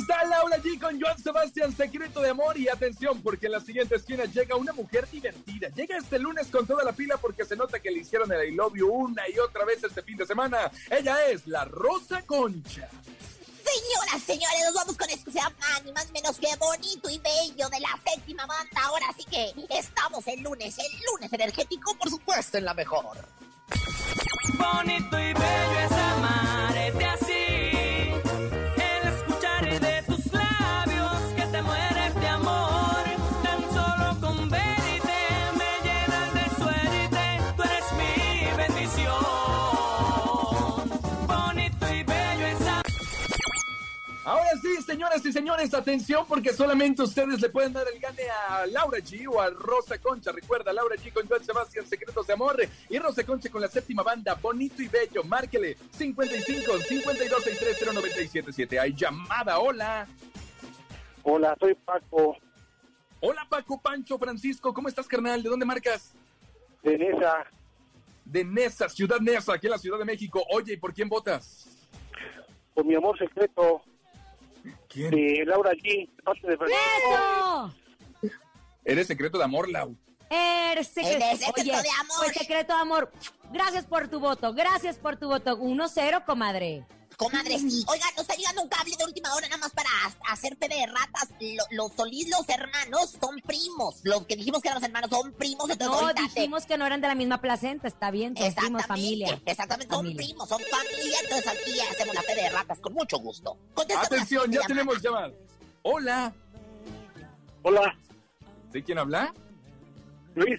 [0.00, 2.58] Está Laura G con Joan Sebastián, Secreto de Amor.
[2.58, 5.68] Y atención, porque en la siguiente esquina llega una mujer divertida.
[5.68, 8.54] Llega este lunes con toda la pila porque se nota que le hicieron el I
[8.54, 10.70] love you una y otra vez este fin de semana.
[10.90, 12.88] Ella es la Rosa Concha.
[13.62, 17.80] Señoras, señores, nos vamos con se llama ni más menos que bonito y bello de
[17.80, 18.82] la séptima banda.
[18.82, 23.18] Ahora sí que estamos el lunes, el lunes energético, por supuesto, en la mejor.
[24.58, 26.09] Bonito y bello es
[45.00, 49.26] señoras y señores, atención porque solamente ustedes le pueden dar el gane a Laura G
[49.32, 50.30] o a Rosa Concha.
[50.30, 52.60] Recuerda, Laura G con Joan Sebastián, Secretos de Amor
[52.90, 55.24] y Rosa Concha con la séptima banda, Bonito y Bello.
[55.24, 58.78] Márquele 55 52 630 977.
[58.78, 60.06] Hay llamada, hola.
[61.22, 62.36] Hola, soy Paco
[63.20, 65.42] Hola Paco, Pancho, Francisco, ¿cómo estás, carnal?
[65.42, 66.12] ¿De dónde marcas?
[66.82, 67.46] de Nesa.
[68.26, 70.44] De Nesa, Ciudad Nesa, aquí en la Ciudad de México.
[70.52, 71.88] Oye, ¿y por quién votas?
[72.74, 73.82] Por mi amor secreto.
[74.88, 75.10] ¿Quién?
[75.10, 76.08] De Laura G.
[76.08, 76.54] de parte de.
[76.54, 77.74] ¡Eso!
[78.84, 79.94] Eres secreto de amor, Lau.
[80.30, 82.16] Eres secreto, Eres secreto Oye, de amor.
[82.18, 83.12] pues secreto de amor.
[83.52, 85.58] Gracias por tu voto, gracias por tu voto.
[85.58, 86.84] 1-0, comadre.
[87.20, 87.84] Comadre, sí.
[87.86, 89.90] Oigan, nos está llegando un cable de última hora nada más para
[90.32, 91.28] hacer fe de ratas.
[91.38, 94.00] Lo- los Solís, los hermanos, son primos.
[94.04, 95.68] Los que dijimos que eran los hermanos son primos.
[95.68, 98.54] Entonces, No, ahorita te- dijimos que no eran de la misma placenta, está bien, son
[98.54, 99.38] primos, familia.
[99.44, 100.26] Exactamente, son Familia.
[100.26, 101.18] primos, son familia.
[101.24, 103.58] Entonces aquí hacemos la fe de ratas con mucho gusto.
[103.74, 104.66] Contesta Atención, ya llamada.
[104.68, 105.32] tenemos llamada.
[105.82, 106.32] Hola.
[107.62, 107.98] Hola,
[108.72, 109.34] ¿De quién habla?
[110.34, 110.58] Luis,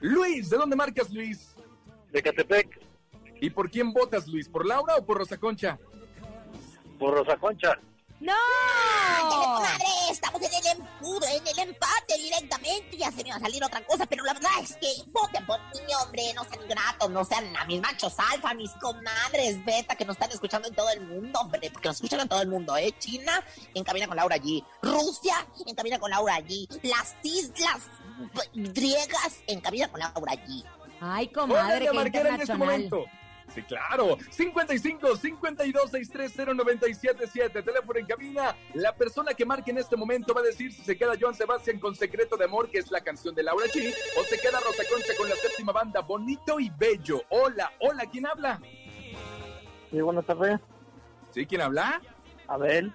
[0.00, 1.48] Luis, ¿de dónde marcas, Luis?
[2.10, 2.80] de Catepec,
[3.40, 4.48] ¿Y por quién votas, Luis?
[4.48, 5.78] ¿Por Laura o por Rosa Concha?
[6.98, 7.78] por Rosa Concha.
[8.18, 8.32] ¡No!
[9.28, 12.96] Comadre, estamos en el empudo, en el empate directamente.
[12.96, 15.60] Ya se me iba a salir otra cosa, pero la verdad es que voten por
[15.60, 16.34] mí, hombre.
[16.34, 20.32] No sean ingratos, no sean a mis machos alfa, mis comadres beta que nos están
[20.32, 21.70] escuchando en todo el mundo, hombre.
[21.70, 22.92] Porque nos escuchan en todo el mundo, ¿eh?
[22.98, 23.40] China,
[23.72, 24.64] en cabina con Laura G.
[24.82, 26.66] Rusia, en cabina con Laura G.
[26.82, 27.82] Las islas
[28.52, 30.64] griegas, en cabina con Laura G.
[31.00, 32.58] Ay, comadre, qué marcar en este internacional.
[32.58, 33.04] momento.
[33.54, 34.18] Sí, claro.
[34.30, 37.62] 55 52 630 977.
[37.62, 38.56] Teléfono en cabina.
[38.74, 41.78] La persona que marque en este momento va a decir si se queda Joan Sebastián
[41.78, 44.82] con Secreto de Amor, que es la canción de Laura G, o se queda Rosa
[44.90, 47.22] Concha con la séptima banda, Bonito y Bello.
[47.30, 48.60] Hola, hola, ¿quién habla?
[49.90, 50.60] Sí, buenas tardes.
[51.30, 51.46] ¿Sí?
[51.46, 52.00] ¿Quién habla?
[52.46, 52.92] Abel,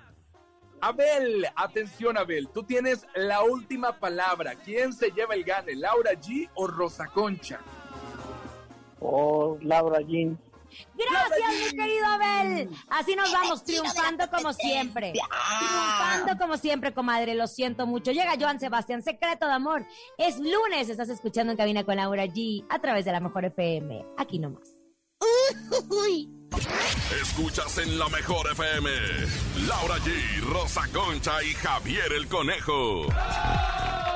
[0.82, 4.56] Abel, atención Abel, tú tienes la última palabra.
[4.56, 7.62] ¿Quién se lleva el gane, Laura G o Rosa Concha?
[9.04, 10.38] O Laura G.
[10.96, 12.70] Gracias, mi querido Abel.
[12.89, 15.13] Así nos vamos, triunfando como siempre.
[15.13, 17.36] Triunfando como siempre, comadre.
[17.36, 18.12] Lo siento mucho.
[18.12, 19.86] Llega Joan Sebastián, secreto de amor.
[20.18, 24.06] Es lunes, estás escuchando en cabina con Laura G a través de la mejor FM.
[24.18, 24.76] Aquí nomás.
[25.89, 26.30] Uy.
[27.22, 28.89] Escuchas en la mejor FM.
[29.68, 33.08] Laura G, Rosa Concha y Javier el Conejo.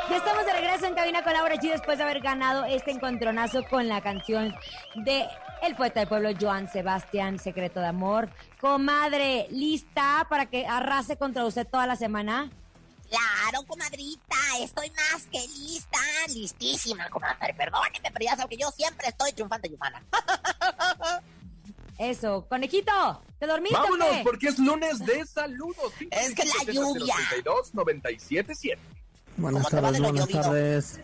[0.10, 3.64] Ya estamos de regreso en cabina con Laura G después de haber ganado este encontronazo
[3.70, 4.56] con la canción
[4.96, 5.28] de
[5.62, 8.30] el poeta del pueblo Joan Sebastián, Secreto de Amor.
[8.62, 12.50] Comadre, ¿lista para que arrase contra usted toda la semana?
[13.10, 16.00] Claro, comadrita, estoy más que lista,
[16.34, 17.54] listísima, comadre.
[17.54, 20.04] Perdóneme, pero ya sabe que yo siempre estoy triunfante y humana.
[21.98, 24.22] Eso, conejito, ¿te dormiste o Vámonos, qué?
[24.24, 25.94] porque es lunes de saludos.
[26.12, 27.16] Es que la lluvia.
[27.16, 28.80] 52 977.
[29.38, 31.00] Buenas ¿Cómo te va tardes, buenas tardes.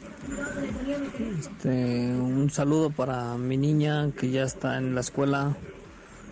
[1.39, 5.55] Este, un saludo para mi niña que ya está en la escuela,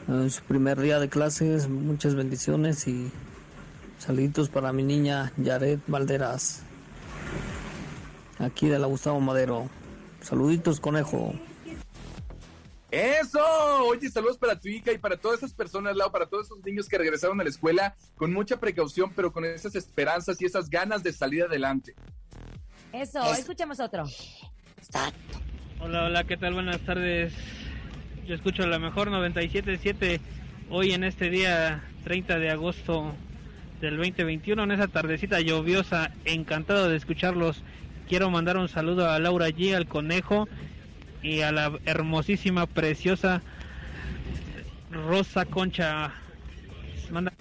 [0.07, 1.69] en su primer día de clases.
[1.69, 3.11] Muchas bendiciones y
[3.99, 6.63] saluditos para mi niña Yaret Valderas,
[8.39, 9.69] aquí de la Gustavo Madero.
[10.21, 11.35] Saluditos, conejo.
[12.91, 13.39] Eso,
[13.85, 16.89] oye, saludos para tu hija y para todas esas personas, Lau, para todos esos niños
[16.89, 21.01] que regresaron a la escuela con mucha precaución, pero con esas esperanzas y esas ganas
[21.01, 21.95] de salir adelante.
[22.91, 24.03] Eso, escuchemos otro.
[25.79, 26.53] Hola, hola, ¿qué tal?
[26.53, 27.33] Buenas tardes.
[28.27, 30.19] Yo escucho la mejor 97.7
[30.69, 33.13] hoy en este día 30 de agosto
[33.79, 36.11] del 2021, en esa tardecita lluviosa.
[36.25, 37.63] Encantado de escucharlos.
[38.09, 40.49] Quiero mandar un saludo a Laura G, al conejo
[41.21, 43.41] y a la hermosísima, preciosa
[44.91, 46.13] Rosa Concha.
[47.09, 47.33] Manda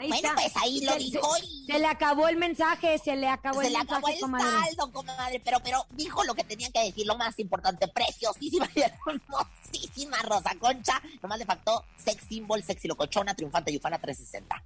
[0.00, 0.34] Ahí Bueno, está.
[0.34, 3.60] pues ahí lo Se- dijo se- y- Se le acabó el mensaje, se le acabó
[3.60, 4.46] Se el le mensaje, acabó el comadre.
[4.66, 8.80] saldo, comadre, pero, pero dijo lo que tenía que decir, lo más importante, preciosísima y
[8.82, 11.00] hermosísima Rosa Concha.
[11.22, 14.62] Nomás le faltó sex symbol, sexy locochona, triunfante y ufana 360.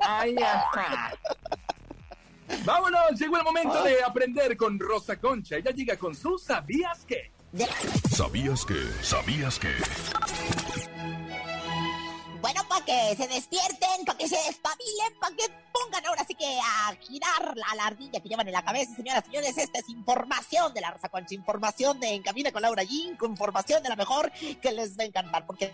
[0.00, 1.12] Ay, ajá.
[2.64, 5.56] Vámonos, llegó el momento de aprender con Rosa Concha.
[5.56, 7.32] Ella llega con su ¿Sabías qué?
[8.10, 8.74] ¿Sabías que?
[9.02, 9.72] ¿Sabías que?
[12.40, 16.58] Bueno, para que se despierten, para que se despabilen, para que pongan ahora sí que
[16.60, 19.58] a girar la, la ardilla que llevan en la cabeza, señoras y señores.
[19.58, 23.82] Esta es información de la Rosa Concha, información de Encamina con Laura Jean, con información
[23.82, 25.72] de la mejor que les va a encantar, porque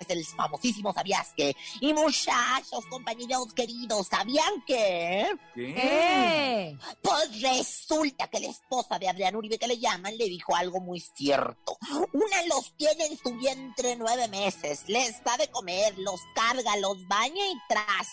[0.00, 1.56] es el famosísimo ¿Sabías que?
[1.80, 5.28] Y muchachos, compañeros queridos, ¿sabían que?
[5.54, 6.76] ¿Qué?
[7.02, 11.00] Pues resulta que la esposa de Adrián Uribe, que le llaman, le dijo algo muy
[11.00, 11.76] cierto.
[12.12, 17.06] Una los tiene en su vientre nueve meses, les da de comer, los carga, los
[17.06, 18.08] baña y tras.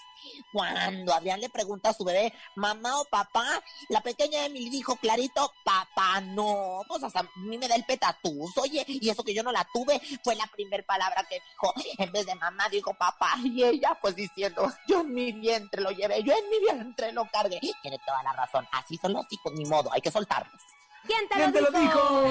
[0.52, 3.46] Cuando Adrián le pregunta a su bebé, mamá o papá,
[3.90, 8.58] la pequeña Emily dijo clarito, papá no, pues hasta a mí me da el petatús,
[8.58, 12.12] oye, y eso que yo no la tuve fue la primer palabra que dijo, en
[12.12, 16.24] vez de mamá dijo papá, y ella pues diciendo, yo en mi vientre lo llevé,
[16.24, 19.66] yo en mi vientre lo cargué, tiene toda la razón, así son los hijos, ni
[19.66, 20.62] modo, hay que soltarlos.
[21.06, 22.30] ¿Quién te, ¿Quién te lo dijo?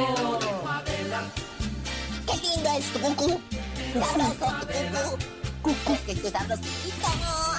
[2.27, 3.41] ¡Qué lindo es tu cucú!
[3.93, 5.19] ¡Sabroso tu cucú!
[5.63, 7.54] ¡Cucú, que sabrosito!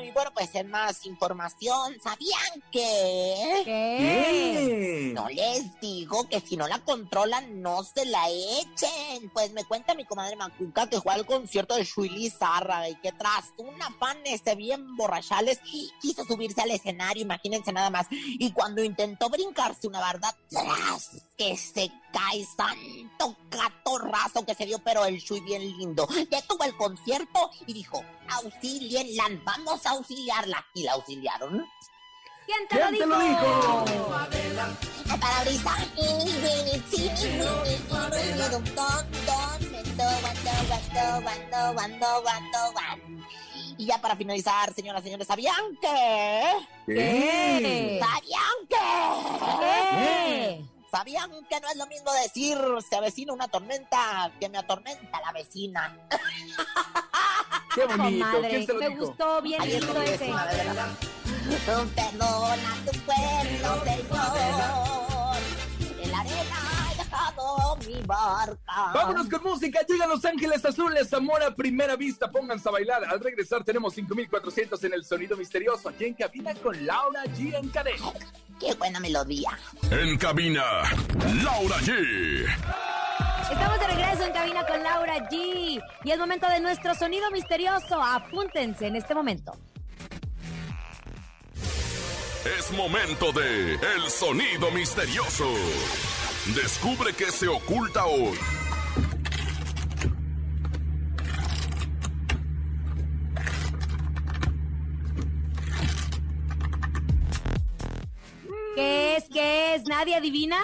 [0.00, 3.62] Y bueno, pues en más información, ¿sabían que?
[3.64, 5.12] ¿Qué?
[5.14, 9.30] No les digo que si no la controlan, no se la echen.
[9.32, 13.12] Pues me cuenta mi comadre Macuca que fue al concierto de Shuili Zarra y que
[13.12, 15.60] tras una fan este bien borrachales
[16.00, 18.06] quiso subirse al escenario, imagínense nada más.
[18.10, 24.80] Y cuando intentó brincarse una barda, tras que se cae santo catorrazo que se dio,
[24.80, 26.06] pero el Shui bien lindo.
[26.30, 30.66] Detuvo el concierto y dijo, auxilienla, vamos a auxiliarla.
[30.74, 31.64] Y la auxiliaron.
[32.44, 33.84] ¿Quién te ¿Quién te lo dijo?
[35.20, 35.76] Para brisa.
[43.76, 46.52] Y ya para finalizar, señoras y señores, ¿sabían que?
[46.86, 48.00] ¿Qué?
[48.00, 48.76] ¿Sabían que?
[49.60, 50.77] ¿Qué?
[50.90, 55.32] ¿Sabían que no es lo mismo decir se avecina una tormenta que me atormenta la
[55.32, 55.96] vecina?
[57.74, 58.24] Qué bonito.
[58.26, 59.06] Comadre, ¿Quién se lo me dijo?
[59.06, 60.32] gustó bien Ahí lindo ese.
[61.94, 65.07] Perdona tu pueblo, Señor.
[67.86, 68.92] Mi barca.
[68.94, 69.80] Vámonos con música.
[69.88, 72.30] Llegan Los Ángeles Azules, amor a primera vista.
[72.30, 73.04] Pónganse a bailar.
[73.04, 75.88] Al regresar tenemos 5400 en el sonido misterioso.
[75.88, 77.54] Aquí en cabina con Laura G.
[77.54, 78.12] en cadena.
[78.58, 79.56] Qué buena melodía.
[79.90, 80.62] En cabina,
[81.44, 82.46] Laura G.
[83.50, 85.82] Estamos de regreso en cabina con Laura G.
[86.04, 88.02] Y es momento de nuestro sonido misterioso.
[88.02, 89.52] Apúntense en este momento.
[92.58, 95.46] Es momento de El Sonido Misterioso.
[96.46, 98.38] Descubre qué se oculta hoy.
[108.74, 109.24] ¿Qué es?
[109.32, 109.84] ¿Qué es?
[109.84, 110.58] ¿Nadie adivina?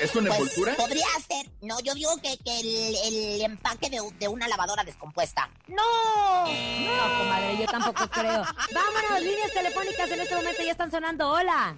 [0.00, 0.74] ¿Es una Pues, envoltura?
[0.74, 1.46] podría ser.
[1.62, 2.96] No, yo digo que, que el,
[3.36, 5.48] el empaque de, de una lavadora descompuesta.
[5.68, 6.44] ¡No!
[6.46, 8.42] No, comadre, yo tampoco creo.
[8.74, 11.30] Vámonos, líneas telefónicas en este momento ya están sonando.
[11.30, 11.76] Hola.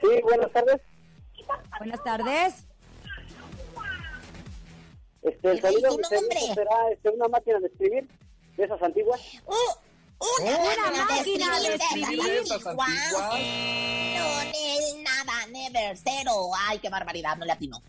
[0.00, 0.80] Sí, buenas tardes.
[1.78, 2.66] Buenas tardes.
[5.22, 8.08] Este, el ¿Qué sonido misterioso será este, una máquina de escribir
[8.56, 9.20] de esas antiguas.
[9.46, 9.54] ¡Uh!
[10.42, 12.20] Una, Una máquina de de escribir.
[12.20, 12.88] esas Esas antiguas.
[12.88, 13.34] antiguas.
[14.14, 16.50] No, nel, nada, never, cero.
[16.66, 17.82] Ay, qué barbaridad, no le atino.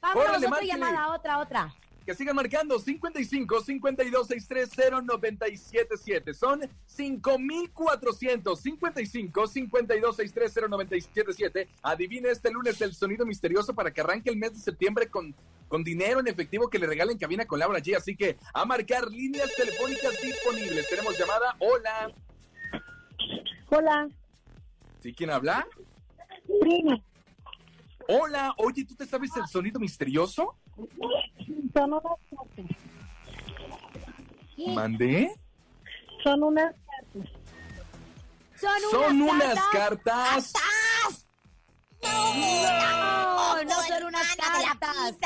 [0.00, 1.74] Vámonos, Órale, otra llamada, otra, otra.
[2.04, 6.34] Que sigan marcando 55 52 630 977.
[6.34, 11.68] Son 5400 55 52 630 977.
[11.82, 15.34] Adivine este lunes el sonido misterioso para que arranque el mes de septiembre con,
[15.68, 17.96] con dinero en efectivo que le regalen cabina con Laura G.
[17.96, 20.88] Así que a marcar líneas telefónicas disponibles.
[20.88, 21.56] Tenemos llamada.
[21.58, 22.12] Hola.
[23.70, 24.08] Hola,
[25.04, 25.66] ¿Sí quién habla?
[28.08, 30.56] Hola, oye, ¿tú te sabes el sonido misterioso?
[31.72, 32.76] Son unas cartas.
[34.74, 35.34] ¿Mandé?
[36.22, 37.30] Son unas cartas.
[38.60, 40.52] Son, Son unas cartas.
[42.02, 45.16] No, no son unas cartas.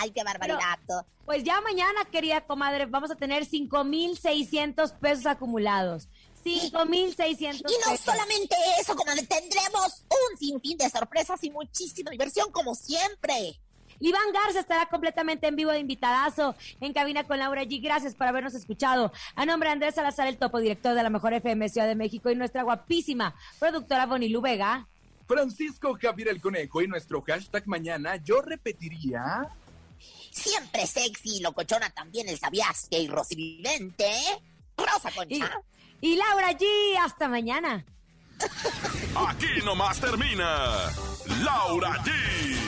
[0.00, 0.78] Ay, qué barbaridad.
[1.24, 6.08] Pues ya mañana, querida comadre, vamos a tener 5,600 pesos acumulados.
[6.42, 8.00] 5,600 Y no pesos.
[8.00, 13.60] solamente eso, como tendremos un sinfín de sorpresas y muchísima diversión, como siempre.
[14.00, 17.82] Iván Garza estará completamente en vivo de invitadazo en cabina con Laura G.
[17.82, 19.12] Gracias por habernos escuchado.
[19.34, 22.30] A nombre de Andrés Salazar, el topo director de la mejor FM Ciudad de México
[22.30, 24.86] y nuestra guapísima productora Bonilu Vega.
[25.26, 29.46] Francisco Javier el Conejo y nuestro hashtag mañana, yo repetiría.
[30.30, 34.10] Siempre sexy, locochona también el sabías que y Rosy Vidente.
[34.76, 35.60] Rosa Concha.
[36.00, 36.64] Y Laura G.
[37.00, 37.84] Hasta mañana.
[39.28, 40.90] Aquí nomás termina
[41.42, 42.67] Laura G,